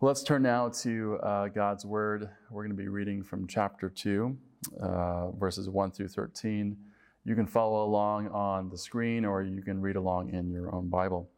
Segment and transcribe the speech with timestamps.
[0.00, 2.30] Let's turn now to uh, God's Word.
[2.50, 4.38] We're going to be reading from chapter 2,
[4.80, 6.76] uh, verses 1 through 13.
[7.24, 10.88] You can follow along on the screen or you can read along in your own
[10.88, 11.28] Bible.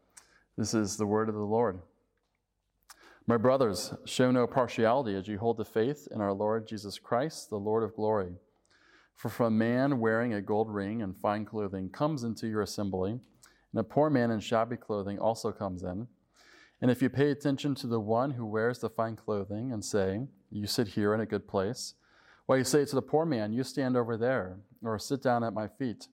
[0.59, 1.81] This is the Word of the Lord.
[3.27, 7.49] My brothers, show no partiality as you hold the faith in our Lord Jesus Christ,
[7.49, 8.35] the Lord of glory.
[9.17, 13.13] For if a man wearing a gold ring and fine clothing comes into your assembly,
[13.13, 16.09] and a poor man in shabby clothing also comes in,
[16.81, 20.27] and if you pay attention to the one who wears the fine clothing and say,
[20.51, 21.95] You sit here in a good place,
[22.47, 25.53] while you say to the poor man, You stand over there, or sit down at
[25.53, 26.09] my feet,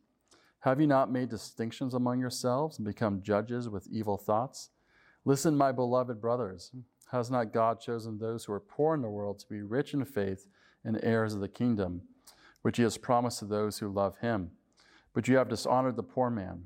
[0.61, 4.69] have you not made distinctions among yourselves and become judges with evil thoughts?
[5.23, 6.71] Listen, my beloved brothers.
[7.11, 10.03] Has not God chosen those who are poor in the world to be rich in
[10.03, 10.45] faith
[10.83, 12.01] and heirs of the kingdom,
[12.63, 14.51] which he has promised to those who love him?
[15.13, 16.65] But you have dishonored the poor man.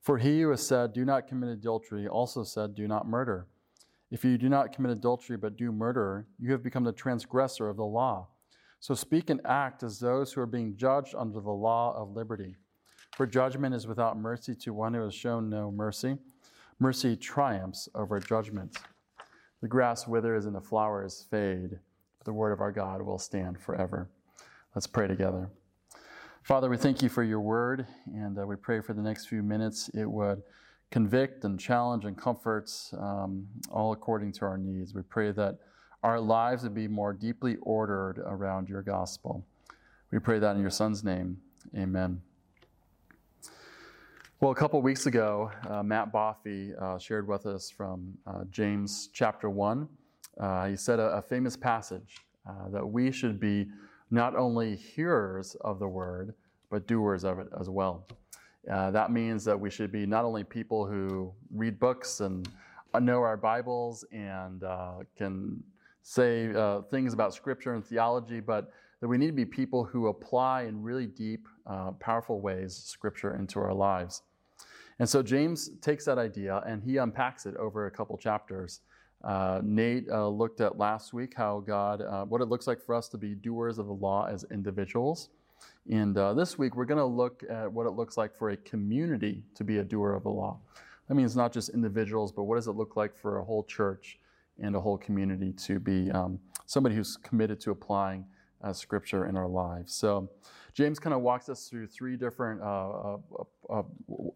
[0.00, 3.46] For he who has said, Do not commit adultery, also said, Do not murder.
[4.10, 7.76] If you do not commit adultery but do murder, you have become the transgressor of
[7.76, 8.28] the law.
[8.80, 12.56] So speak and act as those who are being judged under the law of liberty.
[13.16, 16.16] For judgment is without mercy to one who has shown no mercy.
[16.78, 18.78] Mercy triumphs over judgment.
[19.60, 21.70] The grass withers and the flowers fade,
[22.18, 24.08] but the word of our God will stand forever.
[24.74, 25.50] Let's pray together.
[26.48, 29.42] Father, we thank you for your word, and uh, we pray for the next few
[29.42, 30.42] minutes it would
[30.90, 34.94] convict and challenge and comfort, um, all according to our needs.
[34.94, 35.58] We pray that
[36.02, 39.44] our lives would be more deeply ordered around your gospel.
[40.10, 41.36] We pray that in your Son's name.
[41.76, 42.22] Amen.
[44.40, 49.10] Well, a couple weeks ago, uh, Matt Boffey uh, shared with us from uh, James
[49.12, 49.86] chapter 1.
[50.40, 53.66] Uh, he said a, a famous passage uh, that we should be
[54.10, 56.34] not only hearers of the word,
[56.70, 58.06] but doers of it as well.
[58.70, 62.48] Uh, that means that we should be not only people who read books and
[63.00, 64.62] know our Bibles and
[65.16, 65.62] can
[66.02, 70.08] say uh, things about scripture and theology, but that we need to be people who
[70.08, 74.22] apply in really deep, uh, powerful ways scripture into our lives.
[74.98, 78.80] And so James takes that idea and he unpacks it over a couple chapters.
[79.22, 82.94] Uh, Nate uh, looked at last week how God, uh, what it looks like for
[82.94, 85.28] us to be doers of the law as individuals.
[85.90, 88.56] And uh, this week we're going to look at what it looks like for a
[88.56, 90.58] community to be a doer of the law.
[91.08, 94.18] That means not just individuals, but what does it look like for a whole church
[94.60, 98.24] and a whole community to be um, somebody who's committed to applying
[98.62, 99.94] uh, Scripture in our lives.
[99.94, 100.28] So,
[100.74, 103.16] James kind of walks us through three different uh,
[103.68, 103.82] uh,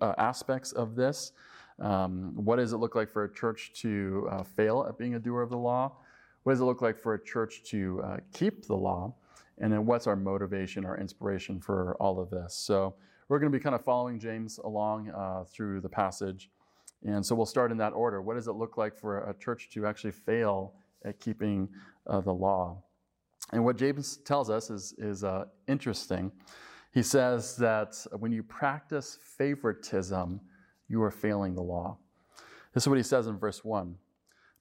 [0.00, 1.33] uh, aspects of this.
[1.78, 5.19] Um, what does it look like for a church to uh, fail at being a
[5.21, 5.93] doer of the law?
[6.43, 9.15] What does it look like for a church to uh, keep the law?
[9.58, 12.54] And then what's our motivation, our inspiration for all of this?
[12.54, 12.94] So,
[13.28, 15.10] we're going to be kind of following James along
[15.50, 16.50] through the passage.
[17.04, 18.22] And so we'll start in that order.
[18.22, 20.74] What does it look like for a church to actually fail
[21.04, 21.68] at keeping
[22.06, 22.82] uh, the law?
[23.52, 26.30] And what James tells us is, is uh, interesting.
[26.92, 30.41] He says that when you practice favoritism,
[30.88, 31.98] you are failing the law.
[32.72, 33.96] This is what he says in verse 1.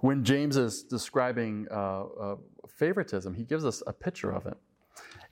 [0.00, 2.36] When James is describing uh, uh,
[2.68, 4.56] favoritism, he gives us a picture of it.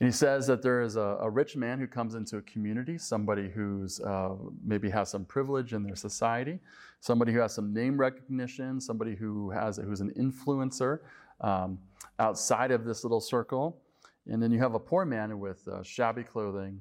[0.00, 2.98] And he says that there is a, a, rich man who comes into a community,
[2.98, 4.34] somebody who's uh,
[4.64, 6.60] maybe has some privilege in their society,
[7.00, 11.00] somebody who has some name recognition, somebody who has who's an influencer
[11.40, 11.78] um,
[12.20, 13.80] outside of this little circle.
[14.26, 16.80] And then you have a poor man with uh, shabby clothing,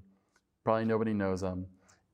[0.64, 1.66] probably nobody knows him.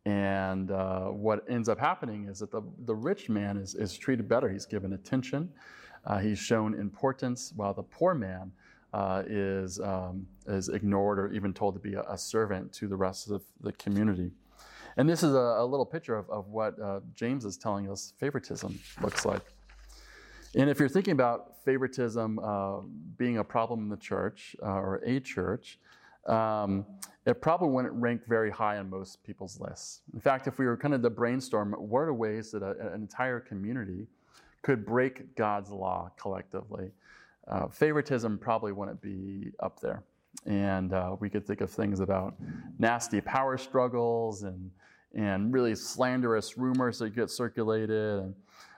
[0.05, 4.27] And uh, what ends up happening is that the, the rich man is, is treated
[4.27, 4.49] better.
[4.49, 5.49] He's given attention,
[6.05, 8.51] uh, he's shown importance, while the poor man
[8.93, 12.95] uh, is, um, is ignored or even told to be a, a, servant to the
[12.95, 14.31] rest of the community.
[14.97, 18.13] And this is a, a little picture of, of what uh, James is telling us
[18.19, 19.41] favoritism looks like.
[20.55, 22.81] And if you're thinking about favoritism uh,
[23.17, 25.79] being a problem in the church uh, or a church,
[26.27, 26.85] um,
[27.25, 30.01] it probably wouldn't rank very high on most people's lists.
[30.13, 32.93] In fact, if we were kind of to brainstorm, what are ways that a, an
[32.93, 34.07] entire community
[34.61, 36.91] could break God's law collectively?
[37.47, 40.03] Uh, favoritism probably wouldn't be up there.
[40.45, 42.35] And uh, we could think of things about
[42.79, 44.71] nasty power struggles and,
[45.13, 48.35] and really slanderous rumors that get circulated and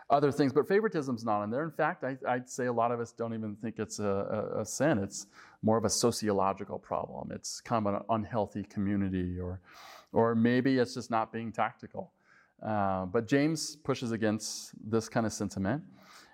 [0.09, 0.53] other things.
[0.53, 1.63] But favoritism's not in there.
[1.63, 4.03] In fact, I, would say a lot of us don't even think it's a,
[4.55, 4.97] a, a, sin.
[4.99, 5.27] It's
[5.61, 7.31] more of a sociological problem.
[7.31, 9.61] It's kind of an unhealthy community, or,
[10.13, 12.11] or maybe it's just not being tactical.
[12.61, 15.83] Uh, but James pushes against this kind of sentiment.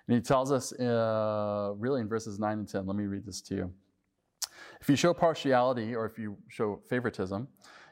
[0.08, 2.86] And he tells us uh, really in verses 9 and 10.
[2.86, 3.72] Let me read this to you.
[4.80, 7.48] If you show partiality or if you show favoritism,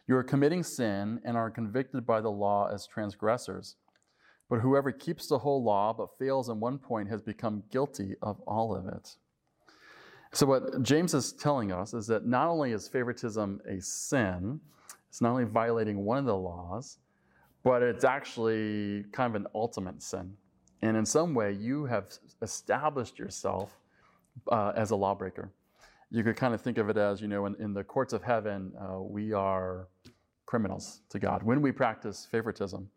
[0.09, 3.77] you are committing sin and are convicted by the law as transgressors.
[4.51, 8.39] But whoever keeps the whole law but fails in one point has become guilty of
[8.41, 9.17] all of it.
[10.33, 14.61] So, what James is telling us is that not only is favoritism a sin,
[15.09, 16.99] it's not only violating one of the laws,
[17.63, 20.37] but it's actually kind of an ultimate sin.
[20.83, 22.13] And in some way, you have
[22.43, 23.81] established yourself
[24.53, 25.51] uh, as a lawbreaker
[26.11, 28.23] you could kind of think of it as, you know, in, in the courts of
[28.23, 29.89] heaven, uh, we are
[30.47, 32.91] criminals to God when we practice favoritism.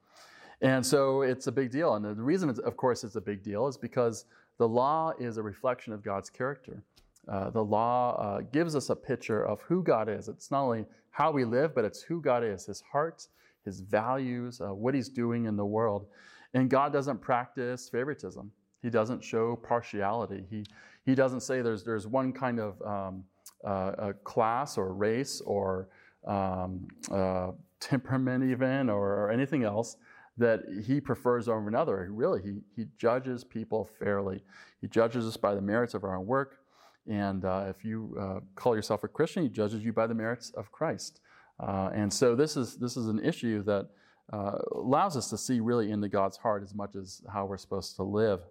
[0.64, 1.96] And so it's a big deal.
[1.96, 4.26] And the reason, of course, it's a big deal is because
[4.58, 6.82] the law is a reflection of God's character.
[7.28, 10.30] Uh, the law uh, gives us a picture of who God is.
[10.30, 13.28] It's not only how we live, but it's who God is, his heart,
[13.66, 16.06] his values, uh, what he's doing in the world.
[16.54, 18.52] And God doesn't practice favoritism,
[18.82, 20.46] he doesn't show partiality.
[20.50, 20.66] He,
[21.06, 23.24] he doesn't say there's, there's one kind of um,
[23.66, 25.90] uh, class or race or
[26.26, 29.98] um, uh, temperament, even, or, or, anything else
[30.38, 32.08] that he prefers over another.
[32.12, 34.44] Really, he, he judges people fairly.
[34.82, 36.60] He judges us by the merits of our own work.
[37.08, 40.52] And uh, if you uh, call yourself a Christian, he judges you by the merits
[40.52, 41.20] of Christ.
[41.60, 43.90] Uh, and so this is, this is an issue that
[44.32, 47.96] uh, allows us to see really into God's heart as much as how we're supposed
[47.98, 48.42] to live.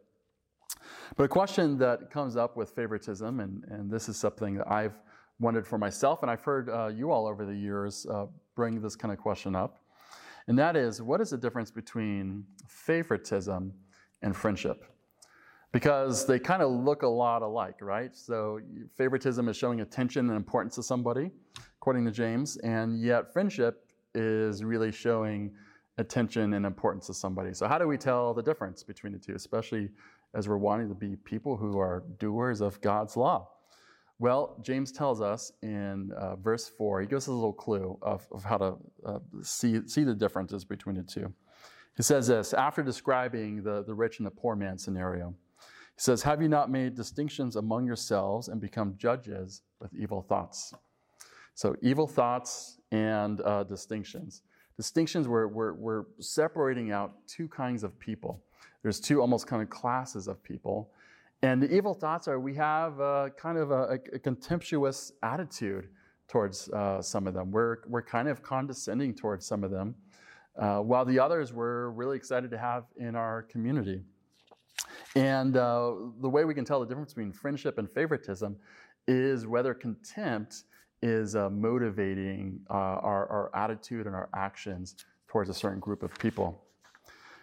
[1.17, 4.95] But a question that comes up with favoritism, and, and this is something that I've
[5.41, 8.97] wondered for myself, and I've heard uh, you all over the years uh, bring this
[8.97, 9.82] kind of question up,
[10.49, 13.73] and that is what is the difference between favoritism
[14.23, 14.85] and friendship?
[15.73, 18.15] Because they kind of look a lot alike, right?
[18.15, 18.61] So,
[18.97, 21.31] favoritism is showing attention and importance to somebody,
[21.79, 25.51] according to James, and yet friendship is really showing
[25.99, 27.55] attention and importance to somebody.
[27.55, 29.89] So, how do we tell the difference between the two, especially
[30.35, 33.49] as we're wanting to be people who are doers of God's law?
[34.23, 38.25] Well, James tells us in uh, verse 4, he gives us a little clue of,
[38.31, 41.33] of how to uh, see, see the differences between the two.
[41.97, 45.35] He says this after describing the, the rich and the poor man scenario.
[45.59, 50.73] He says, Have you not made distinctions among yourselves and become judges with evil thoughts?
[51.57, 54.43] So, evil thoughts and uh, distinctions.
[54.77, 58.41] Distinctions, we're, we're, we're separating out two kinds of people
[58.83, 60.91] there's two almost kind of classes of people.
[61.45, 65.89] And the evil thoughts are we have a, kind of a, a contemptuous attitude
[66.29, 67.51] towards uh, some of them.
[67.51, 69.97] We're, we're kind of condescending towards some of them,
[70.57, 74.03] uh, while the others we're really excited to have in our community.
[75.17, 78.57] And uh, the way we can tell the difference between friendship and favoritism
[79.09, 80.63] is whether contempt
[81.03, 84.95] is uh, motivating uh, our, our attitude and our actions
[85.27, 86.63] towards a certain group of people.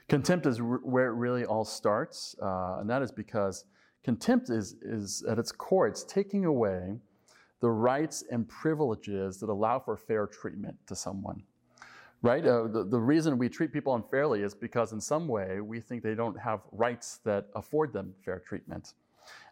[0.08, 3.66] Contempt is where it really all starts, uh, and that is because
[4.04, 6.98] contempt is, is, at its core, it's taking away
[7.60, 11.44] the rights and privileges that allow for fair treatment to someone.
[12.22, 12.46] Right?
[12.46, 16.04] Uh, the, the reason we treat people unfairly is because, in some way, we think
[16.04, 18.94] they don't have rights that afford them fair treatment.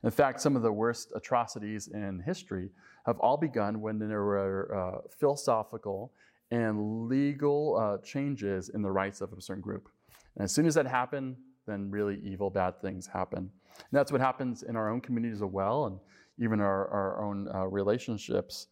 [0.04, 2.70] In fact, some of the worst atrocities in history
[3.06, 6.12] have all begun when there were uh, philosophical
[6.52, 9.90] and legal uh, changes in the rights of a certain group.
[10.36, 11.36] And as soon as that happened,
[11.66, 13.50] then really evil, bad things happen.
[13.80, 16.00] And that's what happens in our own communities as well, and
[16.40, 18.68] even our, our own uh, relationships.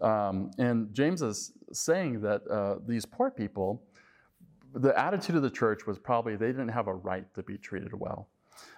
[0.00, 3.82] Um, and James is saying that uh, these poor people,
[4.74, 7.92] the attitude of the church was probably they didn't have a right to be treated
[7.92, 8.28] well.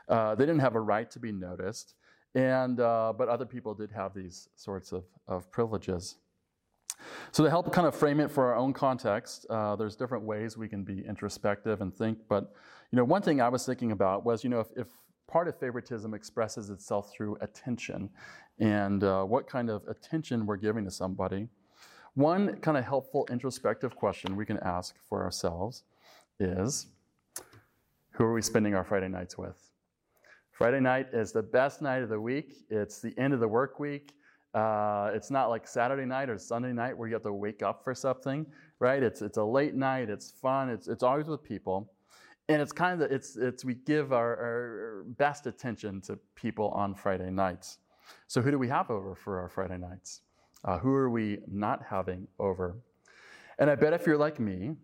[0.09, 1.95] Uh, they didn't have a right to be noticed,
[2.35, 6.17] and uh, but other people did have these sorts of, of privileges.
[7.33, 10.57] So to help kind of frame it for our own context, uh, there's different ways
[10.57, 12.19] we can be introspective and think.
[12.29, 12.53] But
[12.91, 14.87] you know, one thing I was thinking about was, you know, if, if
[15.33, 18.11] part of favoritism expresses itself through attention,
[18.61, 21.49] and uh, what kind of attention we're giving to somebody,
[22.15, 25.85] one kind of helpful introspective question we can ask for ourselves
[26.39, 26.89] is,
[28.11, 29.71] who are we spending our Friday nights with?
[30.51, 32.67] Friday night is the best night of the week.
[32.69, 34.13] It's the end of the work week.
[34.53, 37.83] Uh, it's not like Saturday night or Sunday night where you have to wake up
[37.83, 38.45] for something,
[38.81, 39.03] right?
[39.03, 40.11] It's, it's a late night.
[40.11, 40.69] It's fun.
[40.69, 41.91] It's, it's always with people.
[42.49, 46.95] And it's kind of, it's, it's we give our, our best attention to people on
[46.95, 47.79] Friday nights.
[48.27, 50.23] So who do we have over for our Friday nights?
[50.65, 52.77] Uh, who are we not having over?
[53.59, 54.77] And I bet if you're like me,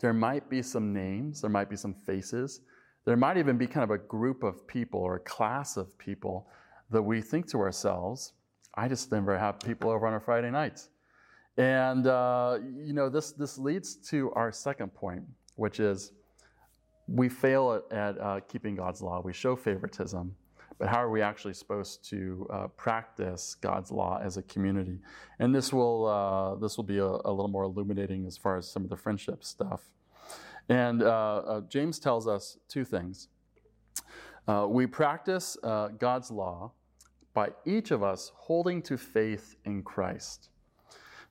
[0.00, 2.60] there might be some names, there might be some faces,
[3.04, 6.48] there might even be kind of a group of people or a class of people
[6.90, 8.32] that we think to ourselves,
[8.74, 10.88] I just never have people over on a Friday night.
[11.56, 15.22] And, uh, you know, this, this leads to our second point,
[15.56, 16.12] which is
[17.08, 19.20] we fail at, at uh, keeping God's law.
[19.24, 20.34] We show favoritism.
[20.78, 24.98] But how are we actually supposed to uh, practice God's law as a community?
[25.38, 28.68] And this will, uh, this will be a, a, little more illuminating as far as
[28.68, 29.90] some of the friendship stuff.
[30.68, 33.28] And uh, uh, James tells us two things.
[34.48, 36.72] Uh, we practice God's law
[37.34, 40.48] by each of us holding to faith in Christ.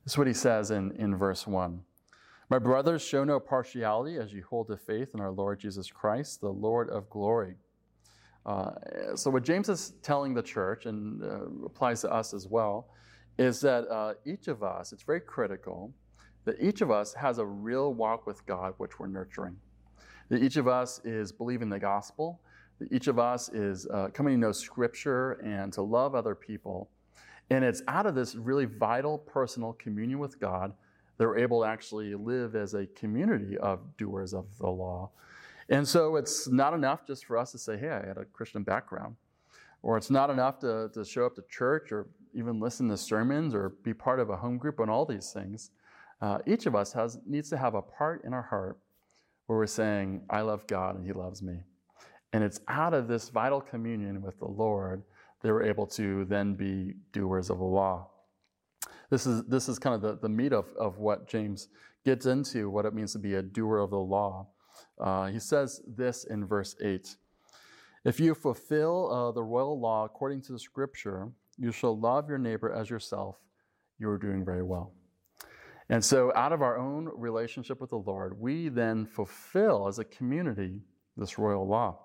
[0.04, 1.80] This is what he says in, in verse 1.
[2.52, 6.42] My brothers, show no partiality as you hold to faith in our Lord Jesus Christ,
[6.42, 7.54] the Lord of glory.
[8.44, 8.72] Uh,
[9.14, 12.90] so, what James is telling the church, and uh, applies to us as well,
[13.38, 15.94] is that uh, each of us, it's very critical
[16.44, 19.56] that each of us has a real walk with God which we're nurturing.
[20.28, 22.42] That each of us is believing the gospel,
[22.80, 26.90] that each of us is uh, coming to know Scripture and to love other people.
[27.48, 30.74] And it's out of this really vital personal communion with God
[31.18, 35.10] that we're able to actually live as a community of doers of the law.
[35.68, 38.62] And so it's not enough just for us to say, hey, I had a Christian
[38.62, 39.16] background.
[39.82, 43.54] Or it's not enough to, to show up to church or even listen to sermons
[43.54, 45.70] or be part of a home group and all these things.
[46.20, 48.78] Uh, each of us has, needs to have a part in our heart
[49.46, 51.60] where we're saying, I love God and He loves me.
[52.32, 55.02] And it's out of this vital communion with the Lord
[55.42, 58.08] that we're able to then be doers of the law.
[59.12, 61.68] This is, this is kind of the, the meat of, of what James
[62.02, 64.46] gets into, what it means to be a doer of the law.
[64.98, 67.14] Uh, he says this in verse 8
[68.06, 71.28] If you fulfill uh, the royal law according to the scripture,
[71.58, 73.36] you shall love your neighbor as yourself,
[73.98, 74.94] you are doing very well.
[75.90, 80.04] And so, out of our own relationship with the Lord, we then fulfill as a
[80.04, 80.80] community
[81.18, 81.98] this royal law.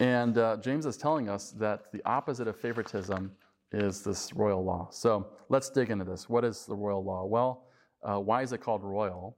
[0.00, 3.30] And uh, James is telling us that the opposite of favoritism
[3.74, 4.88] is this royal law.
[4.90, 6.28] So let's dig into this.
[6.28, 7.24] What is the royal law?
[7.24, 7.66] Well,
[8.02, 9.36] uh, why is it called royal?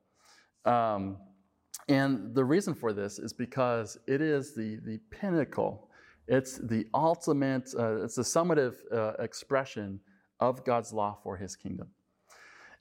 [0.64, 1.18] Um,
[1.88, 5.88] and the reason for this is because it is the, the pinnacle,
[6.26, 10.00] it's the ultimate, uh, it's the summative uh, expression
[10.40, 11.88] of God's law for his kingdom.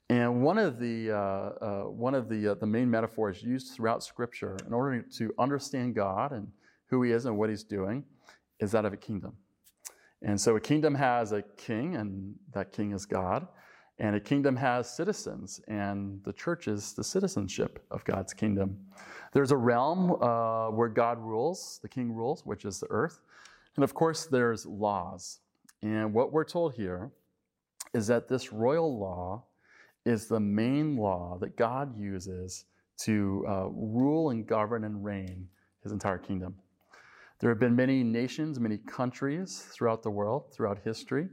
[0.08, 4.02] And one of the, uh, uh, one of the, uh, the main metaphors used throughout
[4.02, 6.48] Scripture in order to understand God and
[6.88, 8.04] who he is and what he's doing
[8.60, 9.36] is that of a kingdom.
[10.22, 13.46] And so a kingdom has a king, and that king is God.
[13.98, 18.76] And a kingdom has citizens, and the church is the citizenship of God's kingdom.
[19.32, 23.20] There's a realm uh, where God rules, the king rules, which is the earth.
[23.74, 25.40] And of course, there's laws.
[25.82, 27.10] And what we're told here
[27.94, 29.44] is that this royal law
[30.04, 32.66] is the main law that God uses
[32.98, 35.48] to uh, rule and govern and reign
[35.82, 36.54] his entire kingdom.
[37.38, 41.28] There have been many nations, many countries throughout the world, throughout history,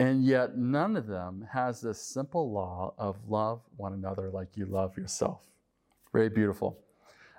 [0.00, 4.64] and yet none of them has this simple law of love one another like you
[4.66, 5.42] love yourself.
[6.12, 6.78] Very beautiful.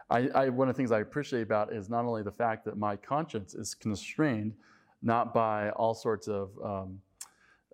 [0.10, 2.78] I, I, one of the things I appreciate about is not only the fact that
[2.78, 4.54] my conscience is constrained
[5.02, 7.02] not by all sorts of um,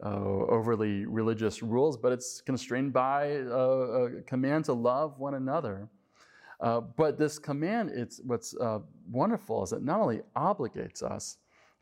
[0.03, 5.89] uh, overly religious rules, but it's constrained by a, a command to love one another.
[6.61, 11.37] Uh, but this command, it's what's uh, wonderful is it not only obligates us,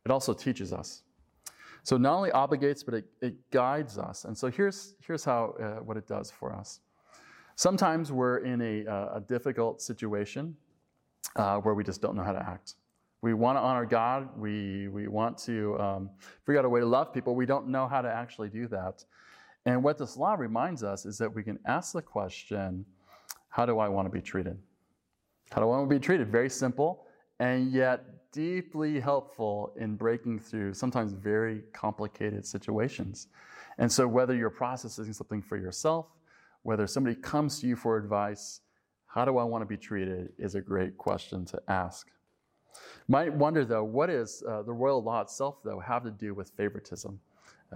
[0.06, 1.04] it also teaches us.
[1.84, 4.26] So not only obligates, but it, it guides us.
[4.26, 6.80] And so here's, here's how uh, what it does for us.
[7.56, 10.56] Sometimes we're in a, uh, a difficult situation
[11.36, 12.76] uh, where we just don't know how to act.
[13.22, 14.30] We want to honor God.
[14.38, 16.10] We, we want to um,
[16.46, 17.36] figure out a way to love people.
[17.36, 19.04] We don't know how to actually do that.
[19.66, 22.86] And what this law reminds us is that we can ask the question,
[23.50, 24.58] how do I want to be treated?
[25.52, 26.32] How do I want to be treated?
[26.32, 27.06] Very simple,
[27.40, 33.28] and yet deeply helpful in breaking through sometimes very complicated situations.
[33.80, 36.08] And so, whether you're processing something for yourself,
[36.64, 38.62] whether somebody comes to you for advice,
[39.08, 42.12] how do I want to be treated is a great question to ask.
[43.08, 46.52] Might wonder though, what is uh, the royal law itself, though, have to do with
[46.52, 47.20] favoritism?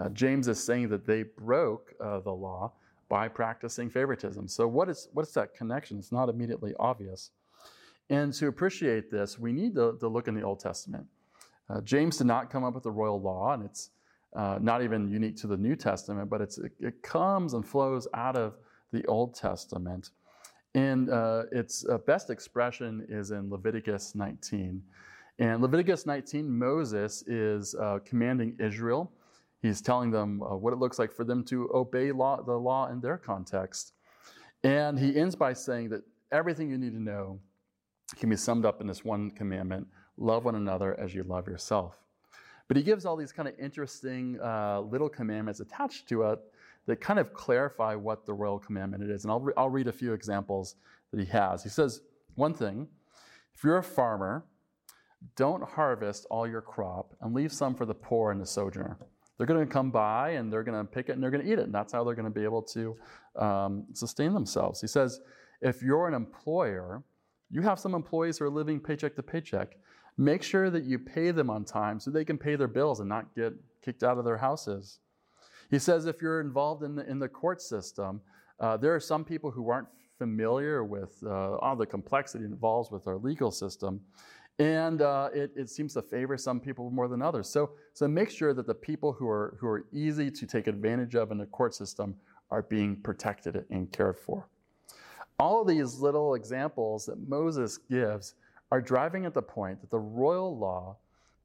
[0.00, 2.72] Uh, James is saying that they broke uh, the law
[3.08, 4.46] by practicing favoritism.
[4.46, 5.98] So, what is, what is that connection?
[5.98, 7.30] It's not immediately obvious.
[8.10, 11.06] And to appreciate this, we need to, to look in the Old Testament.
[11.70, 13.90] Uh, James did not come up with the royal law, and it's
[14.36, 18.36] uh, not even unique to the New Testament, but it, it, comes and flows out
[18.36, 18.56] of
[18.92, 20.10] the Old Testament.
[20.74, 24.82] And uh, its uh, best expression is in Leviticus 19.
[25.38, 29.10] And Leviticus 19, Moses is uh, commanding Israel.
[29.62, 32.88] He's telling them uh, what it looks like for them to obey law, the law
[32.88, 33.94] in their context.
[34.62, 37.40] And he ends by saying that everything you need to know
[38.18, 41.96] can be summed up in this one commandment love one another as you love yourself.
[42.68, 46.38] But he gives all these kind of interesting uh, little commandments attached to it
[46.86, 49.24] that kind of clarify what the royal commandment it is.
[49.24, 50.76] And I'll, re- I'll read a few examples
[51.10, 51.62] that he has.
[51.62, 52.02] He says,
[52.34, 52.88] one thing,
[53.54, 54.44] if you're a farmer,
[55.36, 58.98] don't harvest all your crop and leave some for the poor and the sojourner.
[59.36, 61.50] They're going to come by and they're going to pick it and they're going to
[61.50, 61.64] eat it.
[61.64, 62.96] And that's how they're going to be able to
[63.36, 64.80] um, sustain themselves.
[64.80, 65.20] He says,
[65.60, 67.02] if you're an employer,
[67.50, 69.76] you have some employees who are living paycheck to paycheck.
[70.16, 73.08] Make sure that you pay them on time so they can pay their bills and
[73.08, 75.00] not get kicked out of their houses.
[75.70, 78.20] He says if you're involved in the, in the court system,
[78.60, 83.06] uh, there are some people who aren't familiar with uh, all the complexity involved with
[83.06, 84.00] our legal system.
[84.58, 87.48] And uh, it, it, seems to favor some people more than others.
[87.48, 91.16] So, so make sure that the people who are, who are easy to take advantage
[91.16, 92.14] of in the court system
[92.50, 94.48] are being protected and cared for.
[95.38, 98.34] All of these little examples that Moses gives
[98.70, 100.96] are driving at the point that the royal law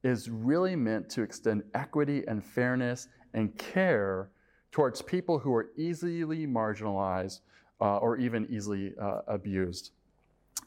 [0.02, 4.30] is really meant to extend equity and fairness and care
[4.72, 7.40] towards people who are easily marginalized
[7.80, 9.90] uh, or even easily uh, abused.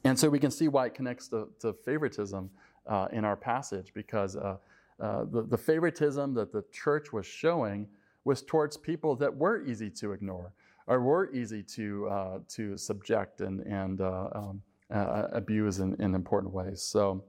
[0.03, 2.49] And so we can see why it connects to, to favoritism
[2.87, 4.57] uh, in our passage because uh,
[4.99, 7.87] uh, the, the favoritism that the church was showing
[8.25, 10.51] was towards people that were easy to ignore
[10.87, 16.81] or were easy to, uh, to subject and, and um, abuse in, in important ways.
[16.81, 17.23] So,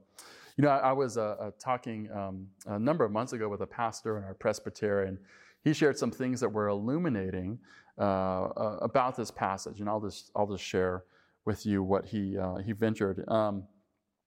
[0.57, 1.17] you know, I, I was
[1.59, 5.17] talking um, a number of months ago with a pastor in our presbytery,
[5.65, 7.59] he shared some things that were illuminating
[7.97, 11.03] uh, uh, about this passage, and I'll just I'll just share
[11.43, 13.27] with you what he uh, he ventured.
[13.27, 13.63] Um,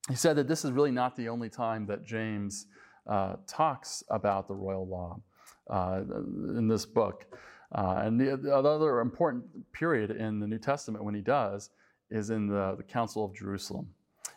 [0.08, 2.66] he said that this is really not the only time that James
[3.06, 5.20] uh, talks about the royal law
[5.70, 6.02] uh,
[6.56, 7.26] in this book.
[7.72, 11.70] Uh, and the, the, other important period in the New Testament when he does
[12.10, 13.88] is in the, the Council of Jerusalem.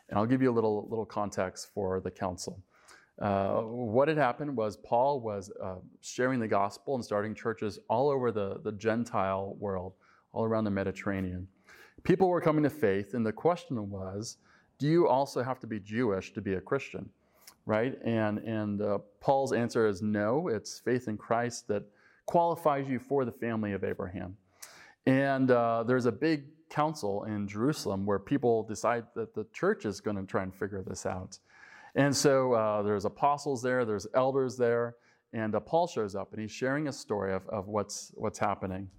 [0.09, 2.61] And I'll give you a little, little context for the council.
[3.21, 8.09] Uh, what had happened was Paul was uh, sharing the gospel and starting churches all
[8.09, 9.93] over the, the Gentile world,
[10.33, 11.47] all around the Mediterranean.
[12.03, 14.37] People were coming to faith, and the question was
[14.79, 17.07] do you also have to be Jewish to be a Christian?
[17.67, 17.99] Right?
[18.03, 21.83] And, and uh, Paul's answer is no, it's faith in Christ that
[22.25, 24.37] qualifies you for the family of Abraham.
[25.05, 29.99] And uh, there's a big council in Jerusalem where people decide that the church is
[29.99, 31.37] going to try and figure this out.
[31.95, 34.95] And so uh, there's apostles there, there's elders there,
[35.33, 38.89] and uh, Paul shows up and he's sharing a story of, of what's, what's happening.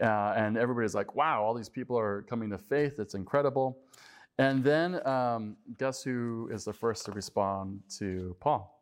[0.00, 3.00] Uh, and everybody's like, wow, all these people are coming to faith.
[3.00, 3.78] It's incredible.
[4.38, 8.77] And then um, guess who is the first to respond to Paul?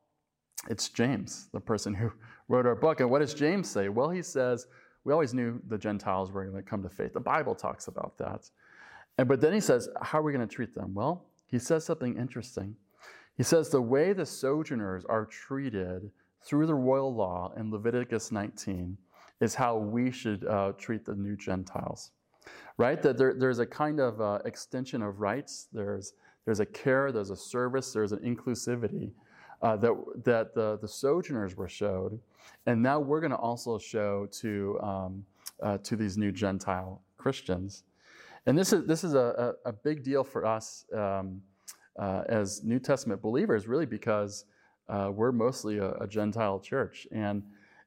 [0.69, 2.13] It's James, the person who
[2.49, 3.01] wrote our book.
[3.01, 3.89] And what does James say?
[3.89, 4.67] Well, he says,
[5.05, 7.13] we always knew the Gentiles were going to come to faith.
[7.13, 8.51] The Bible talks about that.
[9.19, 10.95] And, but then he says, how are we going to treat them?
[10.95, 12.77] Well, he says something interesting.
[13.37, 16.11] He says the way the sojourners are treated
[16.43, 18.97] through the royal law in Leviticus 19
[19.41, 22.13] is how we should uh, treat the new Gentiles,
[22.79, 23.03] right?
[23.03, 25.69] That there, there's a kind of uh, extension of rights.
[25.73, 26.15] There's
[26.47, 29.11] there's a care, there's a service, there's an inclusivity
[29.63, 32.19] uh, that that the, the sojourners were showed,
[32.67, 35.25] and now we're going to also show to um,
[35.63, 37.85] uh, to these new Gentile Christians,
[38.47, 40.85] and this is this is a, a, a big deal for us.
[40.95, 41.43] Um,
[41.99, 44.45] uh, as New Testament believers, really because
[44.89, 47.07] uh, we're mostly a, a, Gentile church.
[47.11, 47.43] And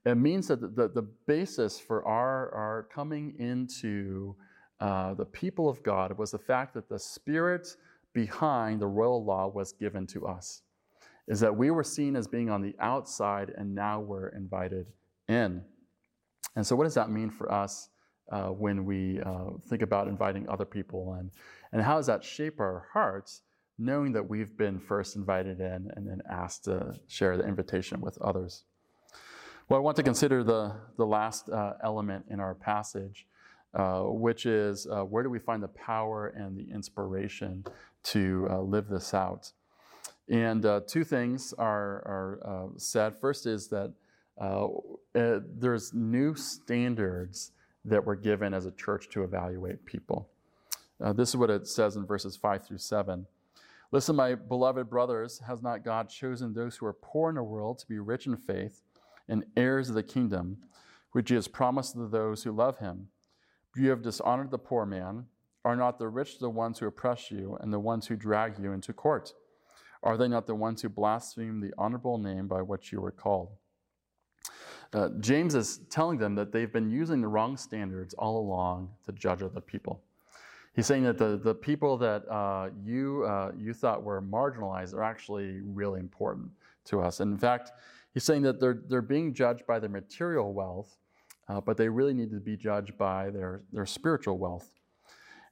[0.05, 4.35] it means that the, the, the basis for our, our coming into
[4.79, 7.75] uh, the people of God was the fact that the spirit
[8.13, 10.61] behind the royal law was given to us.
[11.29, 14.87] Is that we were seen as being on the outside and now we're invited
[15.27, 15.63] in.
[16.55, 17.89] And so, what does that mean for us
[18.31, 21.31] uh, when we uh, think about inviting other people in?
[21.71, 23.43] And how does that shape our hearts
[23.79, 28.17] knowing that we've been first invited in and then asked to share the invitation with
[28.21, 28.65] others.
[29.69, 33.25] Well, I want to consider the, the last uh, element in our passage,
[33.73, 37.63] uh, which is uh, where do we find the power and the inspiration
[38.03, 39.53] to uh, live this out?
[40.29, 43.19] And uh, two things are, are uh, said.
[43.19, 43.93] First is that
[45.13, 47.51] there's new standards
[47.85, 50.29] that were given as a church to evaluate people.
[51.15, 53.25] this is what it says in verses 5 through 7.
[53.91, 57.79] Listen, my beloved brothers, has not God chosen those who are poor in the world
[57.79, 58.83] to be rich in faith
[59.27, 60.57] and heirs of the kingdom,
[61.11, 63.07] which he has promised to those who love him?
[63.75, 65.25] You have dishonored the poor man.
[65.65, 68.71] Are not the rich the ones who oppress you and the ones who drag you
[68.73, 69.33] into court?
[70.01, 73.49] Are they not the ones who blaspheme the honorable name by which you were called?
[74.91, 79.11] Uh, James is telling them that they've been using the wrong standards all along to
[79.11, 80.01] judge other people.
[80.73, 85.03] He's saying that the, the people that uh, you, uh, you thought were marginalized are
[85.03, 86.49] actually really important
[86.85, 87.19] to us.
[87.19, 87.71] And in fact,
[88.13, 90.97] he's saying that they're, they're being judged by their material wealth,
[91.49, 94.71] uh, but they really need to be judged by their, their spiritual wealth.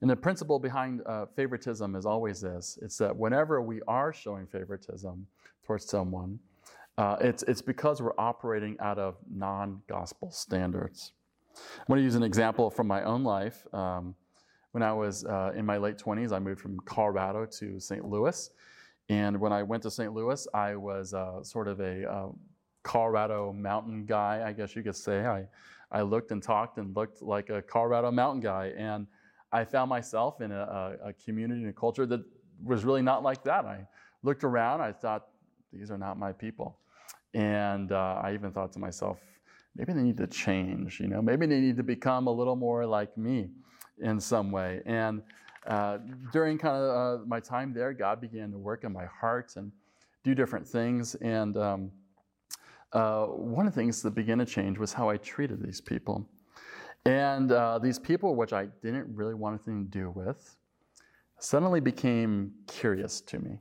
[0.01, 4.45] And the principle behind uh, favoritism is always this it's that whenever we are showing
[4.45, 5.25] favoritism
[5.65, 6.39] towards someone,
[6.97, 11.13] uh, it's, it's because we're operating out of non gospel standards.
[11.55, 13.65] I'm going to use an example from my own life.
[13.73, 14.15] Um,
[14.71, 18.05] when I was uh, in my late 20s, I moved from Colorado to St.
[18.05, 18.49] Louis.
[19.10, 20.13] And when I went to St.
[20.13, 22.27] Louis, I was uh, sort of a uh,
[22.83, 25.25] Colorado mountain guy, I guess you could say.
[25.25, 25.45] I,
[25.91, 28.73] I looked and talked and looked like a Colorado mountain guy.
[28.77, 29.07] And
[29.51, 32.23] I found myself in a, a, community and a culture that
[32.63, 33.65] was really not like that.
[33.65, 33.88] I
[34.23, 35.27] looked around, I thought,
[35.71, 36.79] these are not my people.
[37.33, 39.19] And uh, I even thought to myself,
[39.75, 42.86] maybe they need to change, you know, maybe they need to become a little more
[42.86, 43.49] like me
[44.01, 44.81] in some way.
[44.86, 45.21] And
[45.65, 45.99] uh,
[46.31, 49.71] during kind of uh, my time there, God began to work in my heart and
[50.23, 51.15] do different things.
[51.15, 51.91] And um,
[52.93, 56.27] uh, one of the things that began to change was how I treated these people.
[57.05, 60.57] And uh, these people, which I didn't really want anything to do with,
[61.39, 63.60] suddenly became curious to me.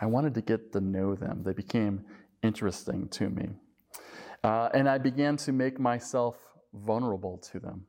[0.00, 1.42] I wanted to get to know them.
[1.42, 2.04] They became
[2.42, 3.48] interesting to me.
[4.44, 6.36] Uh, and I began to make myself
[6.72, 7.86] vulnerable to them.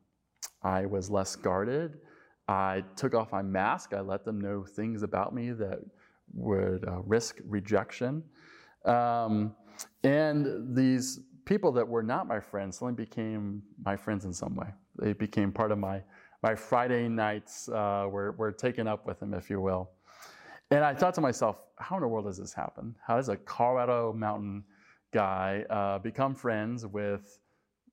[0.63, 1.99] I was less guarded.
[2.47, 3.93] I took off my mask.
[3.93, 5.79] I let them know things about me that
[6.33, 8.23] would uh, risk rejection.
[8.85, 9.55] Um,
[10.03, 14.67] and these people that were not my friends suddenly became my friends in some way.
[15.01, 16.03] They became part of my,
[16.43, 19.89] my Friday nights, uh, were, were taken up with them, if you will.
[20.71, 22.93] And I thought to myself, how in the world does this happen?
[23.01, 24.65] How does a Colorado mountain
[25.13, 27.39] guy uh, become friends with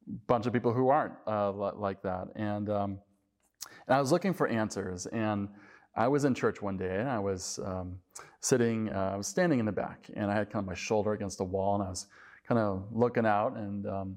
[0.09, 2.27] a bunch of people who aren't uh, like that?
[2.35, 2.99] And, um,
[3.87, 5.07] and I was looking for answers.
[5.07, 5.49] And
[5.95, 8.01] I was in church one day and I was um,
[8.41, 11.13] sitting, uh, I was standing in the back and I had kind of my shoulder
[11.13, 12.09] against the wall and I was
[12.47, 14.17] kind of looking out and um,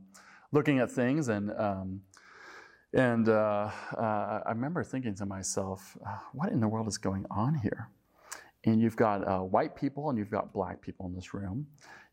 [0.51, 1.29] looking at things.
[1.29, 2.01] And, um,
[2.93, 7.25] and uh, uh, I remember thinking to myself, uh, what in the world is going
[7.29, 7.89] on here?
[8.67, 11.65] and you've got uh, white people and you've got black people in this room.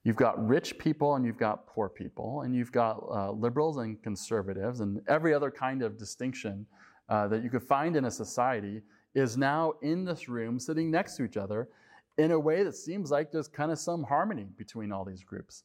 [0.05, 4.00] You've got rich people and you've got poor people, and you've got uh, liberals and
[4.03, 6.66] conservatives, and every other kind of distinction
[7.09, 8.83] uh, that you could find in a society
[9.14, 11.68] is now in this room sitting next to each other
[12.18, 15.64] in a way that seems like there's kind of some harmony between all these groups.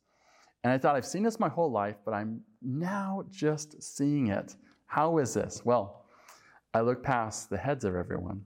[0.64, 4.56] And I thought, I've seen this my whole life, but I'm now just seeing it.
[4.86, 5.62] How is this?
[5.64, 6.06] Well,
[6.74, 8.44] I look past the heads of everyone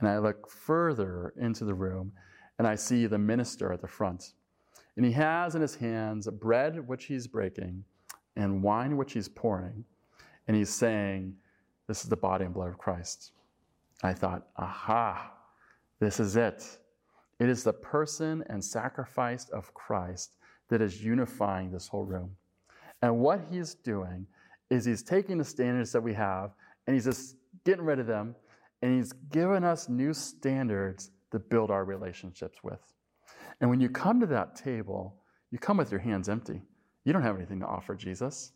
[0.00, 2.12] and I look further into the room
[2.58, 4.32] and I see the minister at the front.
[4.96, 7.84] And he has in his hands bread which he's breaking
[8.36, 9.84] and wine which he's pouring.
[10.46, 11.34] And he's saying,
[11.86, 13.32] This is the body and blood of Christ.
[14.02, 15.32] I thought, aha,
[16.00, 16.78] this is it.
[17.40, 20.32] It is the person and sacrifice of Christ
[20.74, 22.36] that is unifying this whole room.
[23.00, 24.26] And what he's doing
[24.70, 26.50] is he's taking the standards that we have
[26.86, 28.34] and he's just getting rid of them
[28.84, 32.80] and He's given us new standards to build our relationships with.
[33.62, 35.16] And when you come to that table,
[35.50, 36.60] you come with your hands empty.
[37.04, 38.52] You don't have anything to offer Jesus.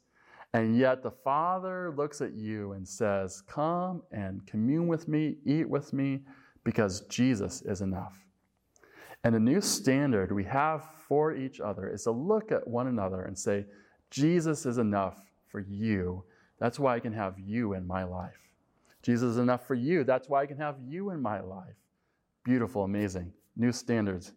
[0.52, 5.66] And yet the Father looks at you and says, Come and commune with me, eat
[5.66, 6.20] with me,
[6.62, 8.27] because Jesus is enough.
[9.24, 13.22] And a new standard we have for each other is to look at one another
[13.22, 13.66] and say,
[14.10, 16.24] Jesus is enough for you.
[16.58, 18.38] That's why I can have you in my life.
[19.02, 20.04] Jesus is enough for you.
[20.04, 21.76] That's why I can have you in my life.
[22.44, 23.32] Beautiful, amazing.
[23.56, 24.32] New standards.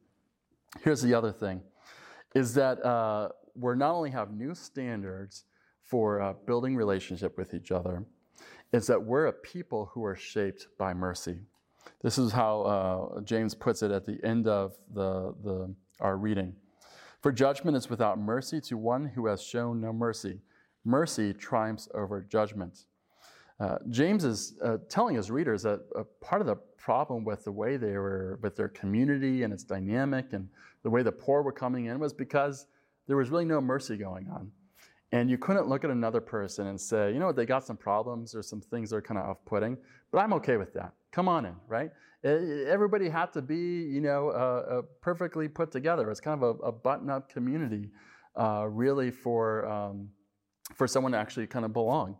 [0.83, 1.61] Here's the other thing
[2.33, 5.43] is that uh, we not only have new standards
[5.81, 8.05] for uh, building relationship with each other,
[8.71, 11.39] is that we're a people who are shaped by mercy.
[12.01, 16.55] This is how uh, James puts it at the end of the, the, our reading.
[17.21, 20.39] For judgment is without mercy to one who has shown no mercy.
[20.83, 22.85] Mercy triumphs over judgment.
[23.59, 27.51] Uh, James is uh, telling his readers that a part of the problem with the
[27.51, 30.49] way they were, with their community and its dynamic and
[30.81, 32.65] the way the poor were coming in was because
[33.07, 34.51] there was really no mercy going on.
[35.11, 37.77] And you couldn't look at another person and say, you know what, they got some
[37.77, 39.77] problems or some things that are kind of off putting,
[40.11, 40.93] but I'm okay with that.
[41.11, 41.91] Come on in, right?
[42.23, 46.09] Everybody had to be, you know, uh, uh, perfectly put together.
[46.11, 47.89] It's kind of a, a button-up community,
[48.35, 50.09] uh, really, for um,
[50.75, 52.17] for someone to actually kind of belong.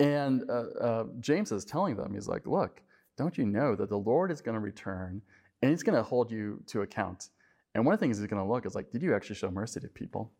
[0.00, 2.82] And uh, uh, James is telling them, he's like, look,
[3.16, 5.22] don't you know that the Lord is going to return
[5.62, 7.28] and he's going to hold you to account?
[7.74, 9.50] And one of the things he's going to look is like, did you actually show
[9.50, 10.32] mercy to people?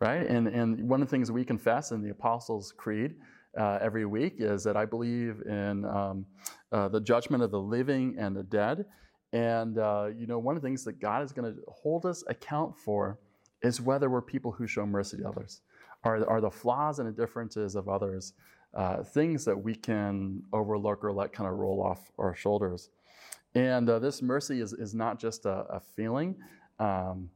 [0.00, 0.26] Right?
[0.26, 3.16] And, and one of the things we confess in the Apostles' Creed
[3.58, 6.26] uh, every week is that I believe in um,
[6.72, 8.86] uh, the judgment of the living and the dead.
[9.32, 12.22] And, uh, you know, one of the things that God is going to hold us
[12.28, 13.18] account for
[13.62, 15.60] is whether we're people who show mercy to others.
[16.04, 18.32] Are, are the flaws and the differences of others
[18.74, 22.90] uh, things that we can overlook or let kind of roll off our shoulders?
[23.54, 26.36] And uh, this mercy is, is not just a, a feeling,
[26.78, 27.30] um,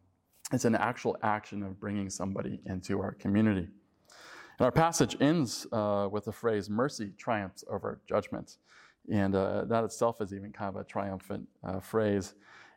[0.52, 3.68] it's an actual action of bringing somebody into our community.
[4.58, 8.58] And our passage ends uh, with the phrase, mercy triumphs over judgment.
[9.10, 12.34] And uh, that itself is even kind of a triumphant uh, phrase.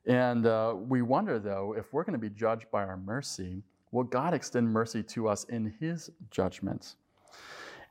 [0.07, 4.03] And uh, we wonder, though, if we're going to be judged by our mercy, will
[4.03, 6.95] God extend mercy to us in His judgment?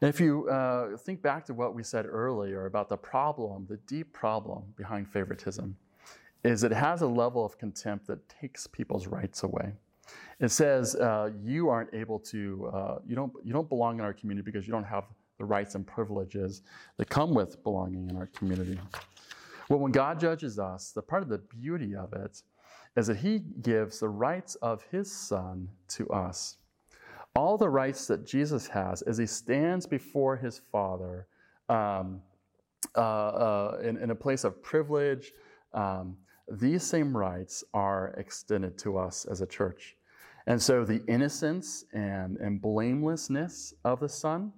[0.01, 3.79] And if you uh, think back to what we said earlier about the problem, the
[3.87, 5.77] deep problem behind favoritism,
[6.45, 9.73] is it has a level of contempt that takes people's rights away.
[10.41, 14.13] It says uh, you aren't able to, uh, you, don't, you don't belong in our
[14.13, 15.05] community because you don't have
[15.39, 16.63] the rights and privileges
[16.97, 18.79] that come with belonging in our community.
[19.69, 22.43] Well, when God judges us, the part of the beauty of it
[22.97, 26.59] is that He gives the rights of His Son to us.
[27.35, 31.27] All the rights that Jesus has as He stands before His Father
[31.69, 32.21] um,
[32.97, 35.33] uh, uh, in, in, a place of privilege,
[35.73, 36.17] um,
[36.49, 39.97] these same rights are extended to us as a church.
[40.47, 44.53] And so the innocence and, and blamelessness of the Son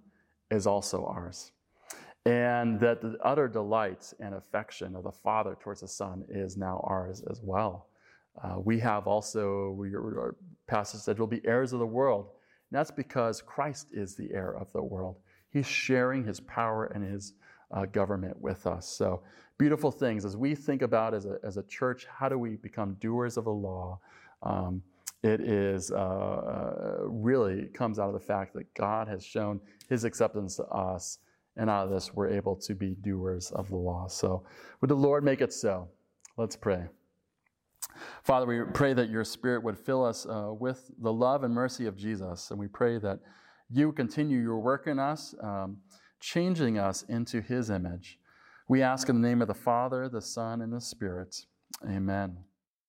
[0.51, 1.53] is also ours.
[2.25, 6.85] And that the utter delight and affection of the Father towards the Son is now
[6.85, 7.87] ours as well.
[8.43, 12.31] Uh, we have also, we, our passage said, we'll be heirs of the world.
[12.71, 15.17] And that's because Christ is the heir of the world.
[15.51, 17.35] He's sharing his power and his
[17.71, 18.89] uh, government with us.
[18.89, 19.23] So,
[19.57, 20.25] beautiful things.
[20.25, 23.45] As we think about as a, as a church, how do we become doers of
[23.45, 24.01] the law?
[24.43, 24.83] Um,
[25.27, 30.05] it is uh, uh, really comes out of the fact that God has shown his
[30.05, 31.19] acceptance to us.
[31.57, 34.09] And out of this, we're able to be doers of the law.
[34.09, 34.45] So,
[34.81, 35.89] would the Lord make it so?
[36.37, 36.85] Let's pray.
[38.25, 41.87] Father, we pray that your Spirit would fill us uh, with the love and mercy
[41.87, 42.51] of Jesus.
[42.51, 43.21] And we pray that
[43.71, 45.35] you continue your work in us.
[45.43, 45.79] Um,
[46.21, 48.19] changing us into his image.
[48.69, 51.47] We ask in the name of the Father, the Son, and the Spirit.
[51.89, 52.39] Amen.